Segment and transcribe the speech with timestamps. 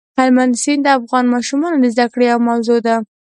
[0.17, 2.95] هلمند سیند د افغان ماشومانو د زده کړې یوه موضوع ده.